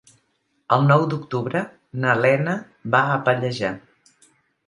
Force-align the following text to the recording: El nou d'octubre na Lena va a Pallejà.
El 0.77 0.87
nou 0.91 1.03
d'octubre 1.11 1.59
na 2.05 2.15
Lena 2.21 2.55
va 2.95 3.01
a 3.09 3.19
Pallejà. 3.27 3.73